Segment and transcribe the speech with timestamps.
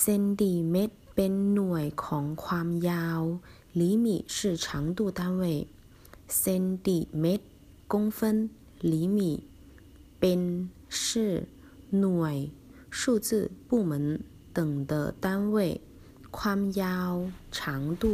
[0.00, 3.20] เซนติเมตรเป็นหน่วยของความยาว
[3.80, 5.42] 厘米是长度单位
[6.38, 7.46] เซนติเมตร
[7.92, 8.18] 公分
[8.90, 9.18] 厘米
[10.18, 10.40] เป็น
[11.00, 11.02] 是
[12.00, 12.36] หน่วย
[12.98, 13.28] 数字
[13.68, 13.92] 部门
[14.56, 14.58] 等
[14.90, 14.92] 的
[15.24, 15.56] 单位
[16.36, 17.12] ความยาว
[17.56, 17.58] 长
[18.02, 18.04] 度